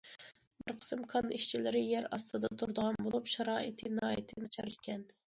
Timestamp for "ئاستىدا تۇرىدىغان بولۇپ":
2.17-3.29